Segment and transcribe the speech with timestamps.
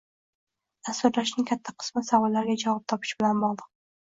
[0.87, 3.71] Dasturlashning katta qismi savollarga javob topish bilan bog’liq